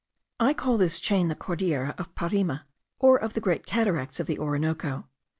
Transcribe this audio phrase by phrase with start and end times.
[0.39, 2.61] I call this chain the Cordillera of Parime,
[2.97, 5.07] or of the great cataracts of the Orinoco.